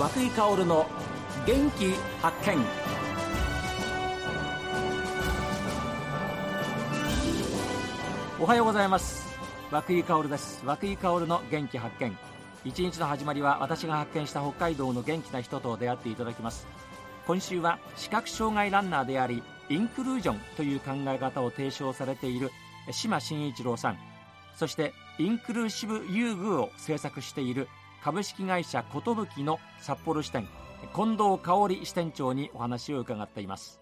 [0.00, 0.86] 和井薫の
[1.46, 1.92] 元気
[2.22, 2.56] 発見。
[8.40, 9.28] おはようございます。
[9.70, 10.62] 和井薫です。
[10.64, 12.16] 和久井薫の元気発見。
[12.64, 16.66] 一日の始まりは私が発見した北海道の元気な人と出会っていただきます。
[17.26, 22.50] 今週は視覚障害ランナーでありインクルージョンという考え方を提唱されている
[22.90, 23.98] 島真一郎さん。
[24.56, 27.68] そしてインクルーシブ遊具を制作している
[28.02, 30.48] 株式会社寿の札幌支店
[30.94, 33.78] 近藤香織支店長にお話を伺っています。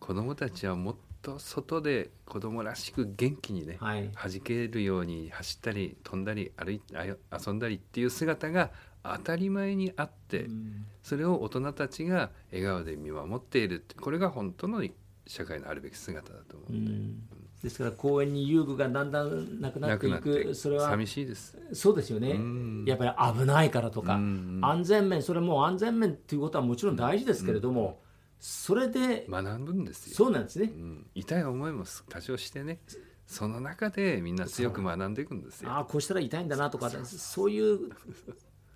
[0.00, 8.70] 子どもたちはもっと外で子どもらしく元気にね、はい、弾けるように走ったり飛んだり歩い遊んだりっていう姿が
[9.02, 14.84] 当たり前にあって、うん、それを大人たちが笑顔で見守っているこれが本当の
[15.26, 16.90] 社会のあるべき姿だと思うんで。
[16.90, 20.54] うんですから公園に遊具がだんだんなくなっていく。
[20.54, 21.58] それは寂しいです。
[21.72, 22.38] そうですよね。
[22.86, 27.98] やっぱり危ないからとか安全面それも安全面ということはもちろん大事ですけれども
[28.38, 30.14] それで学ぶんですよ。
[30.14, 30.70] そうなんですね、
[31.16, 32.78] 痛い思いも多少してね。
[33.26, 35.72] その中でみんな強く学んでいくんですよ。
[35.72, 37.90] ああこうしたら痛いんだなとかそういう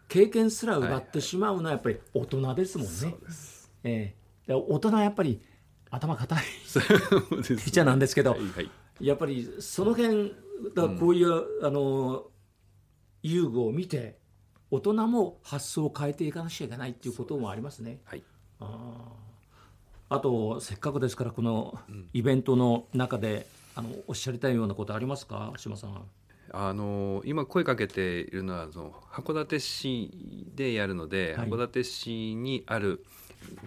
[0.08, 2.92] 経験すら奪ってしまうのはやっぱり大人ですもんね。
[2.92, 3.70] そうです。
[3.84, 5.40] えー、大人はやっぱり
[5.90, 8.70] 頭固いピッ チャーなんですけど、はいはい、
[9.00, 10.34] やっぱりその辺
[10.74, 12.26] だこういう、うん、あの
[13.22, 14.18] 遊具を見て
[14.70, 18.00] 大人も発想を変えていかなきゃいけないっていうこともありますね。
[18.04, 18.22] はい、
[18.60, 19.12] あ
[20.08, 21.78] あとせっかくですからこの
[22.12, 25.52] イベントの中で、あのおっしゃりたいようなことありますか？
[25.56, 26.02] 島さん。
[26.52, 30.10] あの今声かけているのはその函館市
[30.54, 33.04] でやるので、はい、函館市にある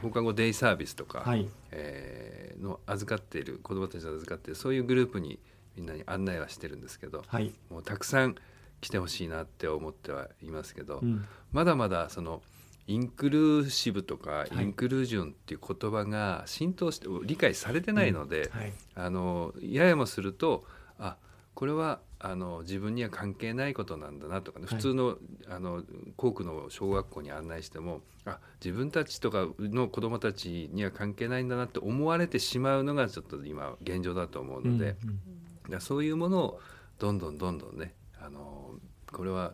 [0.02, 5.39] 放課後デイサービスとか、はい、えー、の預かっている子どもたちが預かっているそういうグループに
[5.75, 8.35] みんなに案内はしてるんですけど、はい、もうたくさん
[8.81, 12.42] 来てほしいなって思ってはいますけど、うん、まだまだその
[12.86, 18.59] インクルーシブとかインクルージョンっていう言葉が浸透して理解されてないので、うん。
[18.59, 20.65] はい、あのややもすると
[20.99, 21.15] あ
[21.55, 25.83] これはあの自分には関係ないことなんだなとかね、普通のあの
[26.15, 36.59] 校区の小学校に案内してもあ自分たちとかの子どもたちには関係ないんだなって思われてしまうのがちょっと今現状だと思うので、うんうん、そういうものを
[36.97, 38.71] どんどんどんどんねあの
[39.11, 39.53] これは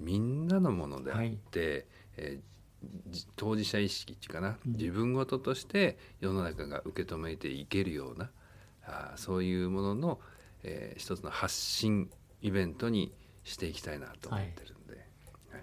[0.00, 1.84] みんなのものであって、はい、
[2.16, 8.30] えー、当事者意識っていうかな、うん、自分事として世の中が受け止めていけるような
[8.84, 10.20] あそういうものの
[10.62, 12.10] えー、一つの発信
[12.42, 13.12] イベントに
[13.44, 14.96] していきたいなと思ってるんで、
[15.50, 15.62] はい、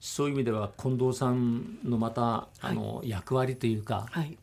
[0.00, 4.38] そういう意味では近藤さんのまたあの、役割というか、はい、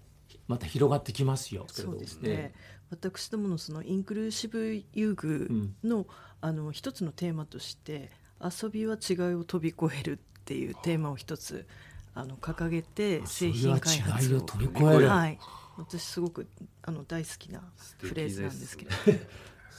[0.48, 1.66] また広がってきますよ。
[1.70, 2.54] そうですね。
[2.92, 6.06] 私どものそのインクルーシブ遊具の、うん、
[6.42, 8.10] あの一つのテーマとして
[8.44, 11.68] 遊びは違いを飛び越えるっていうテーマを一つ
[12.16, 15.38] あの掲げて製品開発を飛び越える、はい、
[15.78, 16.48] 私すごく
[16.82, 17.62] あの大好きな
[18.00, 18.92] フレーズなんですけど。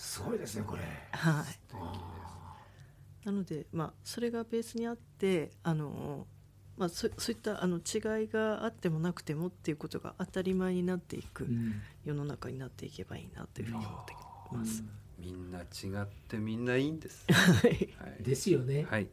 [0.00, 0.83] すごいですねこれ。
[1.12, 3.27] はい。
[3.27, 6.27] なのでまあそれがベースにあってあの
[6.78, 11.47] まあそそういったあの違いがあってもなくてもっていうことが当たり前になっていく
[12.03, 14.15] 世の中になっていけばいいなというふうに思って
[14.50, 14.83] ます。
[15.19, 17.27] みんな違ってみんないいんです。
[17.31, 18.22] はい。
[18.22, 18.87] ですよね。
[18.89, 19.09] はい。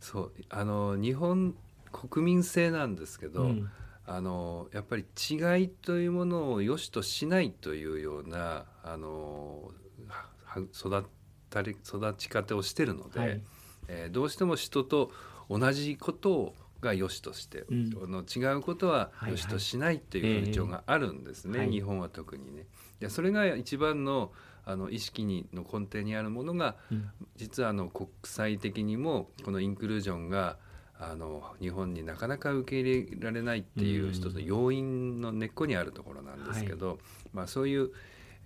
[0.00, 1.54] そうあの日本
[1.92, 3.42] 国民性なんですけど。
[3.42, 3.70] うん
[4.08, 9.72] あのやっぱり違いというものを良しとしないというようなあの
[10.74, 11.02] 育っ
[11.50, 13.40] たり育ち方をしてるので、はい、
[13.88, 15.10] えー、どうしても人と
[15.48, 21.68] 同じことが良しとして、うん、の違うことは良しとしないっていう風潮があるんですね、はい。
[21.68, 22.66] はい、日本は特にね。
[23.00, 24.32] でそれが一番の
[24.68, 30.58] あの意識にの根底にあるものが、うん、実はあの国際的にもこのインクルージョンが
[30.98, 36.98] あの日本になかなか受け入れられないっていう一つの要因の根っこにあるところなんですけど、はい、
[37.32, 37.92] まあ、そういう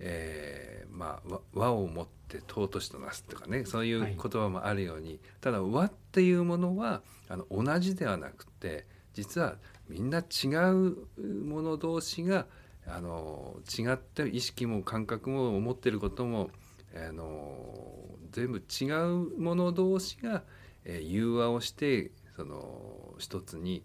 [0.03, 9.57] えー、まあ和をもって尊しとなすとかねそういう言葉もあるように、はい、ただ和っていうものはあの同じではなくて実は
[9.87, 10.97] みんな違う
[11.45, 12.47] もの同士が
[12.87, 16.49] あの違って意識も感覚も思ってることも
[16.95, 20.43] あの全部違うもの同士が、
[20.83, 23.83] えー、融和をしてその一つに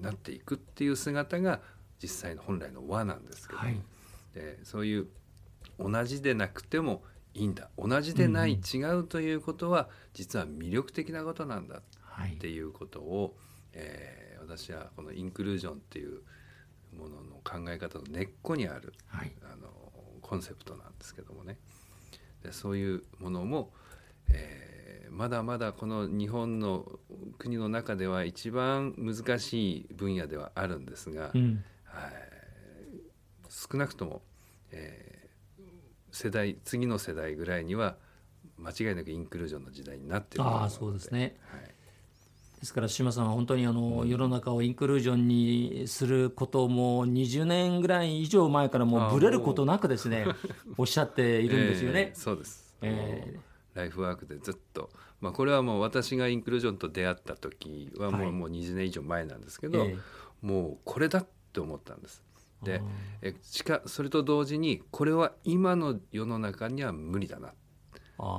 [0.00, 1.60] なっていくっていう姿が
[2.00, 3.80] 実際の本来の和なんですけど、はい
[4.34, 5.08] でそういう
[5.78, 7.02] 同じでなくても
[7.34, 7.70] いいんだ。
[7.78, 13.32] 同じでない、うん、違うということは実は魅力的なことなんだっていうことを、はい、
[13.74, 16.22] えー、私はこのインクルージョンっていう
[16.96, 19.68] ものの考え方の根っこにある、はい、あの
[20.20, 21.58] コンセプトなんですけどもね。
[22.42, 23.72] でそういうものも、
[24.30, 26.86] えー、ー、まだまだこの日本の
[27.38, 31.58] 国の中では一番難しい分野ではあるんですが、うん、はい、
[33.58, 34.22] 少なくとも、
[34.70, 35.64] えー、
[36.12, 37.96] 世代次の世代ぐらいには
[38.56, 41.60] 間違いなくインクルージョンの時代になってるあそうですね、はい、
[42.60, 50.26] ですから島さんは本当にあの、世の中をインクルージョンにすることも20年ぐらい以上前からもうぶれることなくですね。
[50.76, 52.12] おっしゃっているんですよね。
[52.12, 53.78] えー、そうです、えー。
[53.78, 54.90] ライフワークでずっと、
[55.20, 59.98] まあ、これはもう私がインクルージョンと出会った時はもう,、もう20年以上前なんですけど、えー、
[60.42, 62.27] もうこれだって思ったんです。
[62.62, 62.82] で
[63.22, 67.54] えしかそれと同時にこれは今の世の中には無理だな。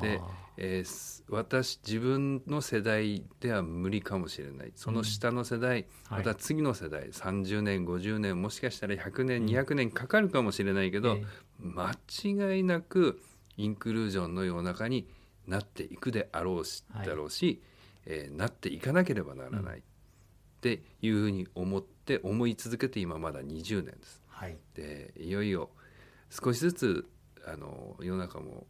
[0.02, 0.20] で、
[0.58, 4.74] えー、私自分の世代では無理かもしれない。
[4.76, 13.22] その下の世代、うん、また次の世代、はい、30年50年もしかしたら100年、うん、200年かかるかもしれないけど、えー、間違いなく
[13.56, 15.08] インクルージョンの世の中に
[15.48, 17.62] なっていくであろうし、はい、だろうし、
[18.06, 19.84] えー、なっていかなければならない、うん、
[20.60, 24.22] っていうふうに思って思い続けて今まだ20年です。
[24.28, 25.70] はい、でいよいよ
[26.30, 27.10] 少しずつ
[27.46, 28.68] あの世の中も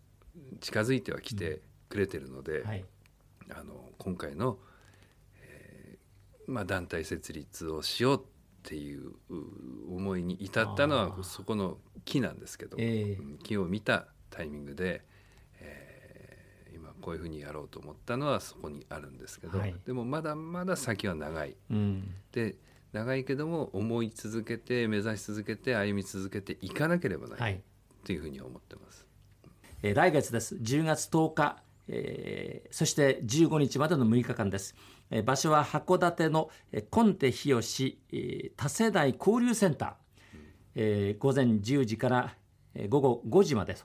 [0.62, 2.86] 近づいてはきてくれてるので、うんはい、
[3.50, 4.60] あの今回の、
[5.42, 8.22] えーまあ、団体設立をしようっ
[8.62, 9.14] ていう
[9.90, 15.04] 思いに至ったのはそこの木なんですけど、えー、木を見たタイミングで、
[17.02, 21.56] こういうふうにやろうと思ったのはそこにあるんですけど、はい、でもまだまだ先は長い。
[21.70, 22.56] うん、で
[22.92, 27.62] 長いけども思い続けて目指し続けて歩み続けていかなければない、
[28.04, 28.18] とい。
[28.18, 29.06] うふうに思ってます。
[29.82, 30.56] えー、来月です。
[30.56, 34.76] 10月10日、えー、そして15日までの6日間です、
[35.10, 39.92] えー、場所は函館の、えー、コンテ日吉、えー、多世代交流センター、
[40.76, 42.36] えー、午前10時から、
[42.76, 43.82] えー、午後5時までと、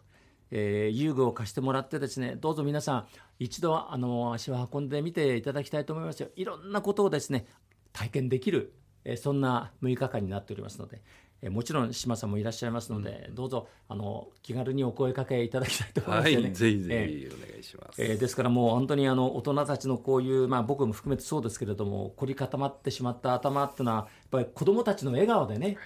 [0.57, 3.07] えー、遊具を貸してもらってですねどうぞ皆さん
[3.41, 6.29] 一度あの足を運んでみていただきたいと思いますよ。
[6.37, 7.47] いろんなことをですね
[7.93, 8.73] 体験できる、
[9.05, 11.03] えー、そんな6日間になっておりますので
[11.43, 18.03] えもちろん島さんもいらっしゃいますので、うん、どうぞあの気軽にお声かけいただきたいと思います、ね、はい、ぜひぜひお願いします。
[18.03, 25.77] えー、ですからもう本当にあの大人たちのこういうまあ僕も含めてそうですけれども凝り固まってしまった頭っていうのはやっぱり子どもたちの笑顔でね、はい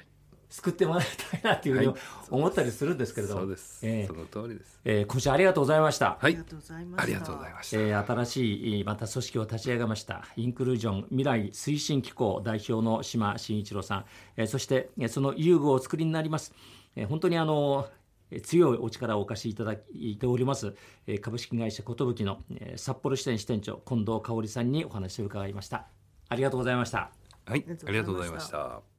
[0.51, 1.95] 救ってもらいたいなというふうに
[2.31, 6.17] 思ったりするんですけれども、そうです、えー、その通りです、えー、今週ありがとうございました。
[6.21, 6.25] はい。
[6.25, 6.85] ありがとうござい
[7.53, 7.79] ました。
[7.79, 10.25] えー、新しいまた組織を立ち上げました。
[10.37, 14.05] インクルージョン未来推進機構代表の島真一郎さん、
[14.37, 16.55] えー、そしてその遊具をお作りになります、
[16.97, 17.89] えー、本当にあの
[18.43, 20.75] 強いお力をお貸しいただいております。
[21.23, 22.43] 株式会社寿の
[22.77, 25.87] 札幌支店支店長近藤香織さんにお話を伺いました。
[26.29, 27.11] ありがとうございました。
[27.47, 27.65] はい。
[27.87, 28.98] ありがとうございました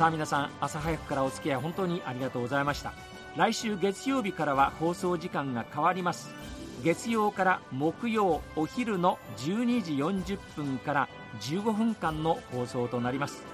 [0.00, 2.94] さあ皆さん朝早くからお付き合い本当にありがとうございました。
[3.36, 6.34] 来週月曜日からは放送時間が変わります。
[6.82, 9.92] 月曜から木曜お昼の12時
[10.36, 11.08] 40分から
[11.40, 13.44] 15分間の放送となります。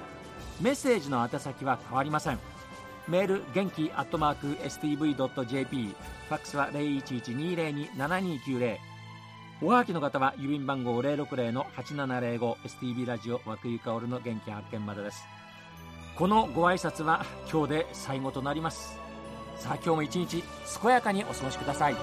[0.61, 2.39] メッセージの宛先は変わりません。
[3.09, 8.77] メール元気アットマーク STV.jp ファックスは0112027290
[9.63, 15.27] おはがきの方は郵便番号060-8705 STB ラジオ和久井薫の元気発見までです。
[16.15, 18.99] このご挨拶は今日で最後となります。
[19.57, 20.45] さあ今日も一日
[20.83, 21.97] 健やかにお過ごしください。